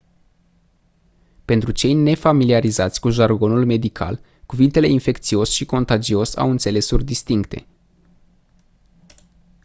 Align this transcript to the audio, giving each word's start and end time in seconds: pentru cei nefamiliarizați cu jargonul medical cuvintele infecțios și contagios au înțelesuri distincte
pentru 1.45 1.71
cei 1.71 1.93
nefamiliarizați 1.93 2.99
cu 2.99 3.09
jargonul 3.09 3.65
medical 3.65 4.19
cuvintele 4.45 4.87
infecțios 4.87 5.51
și 5.51 5.65
contagios 5.65 6.35
au 6.35 6.49
înțelesuri 6.49 7.03
distincte 7.03 7.65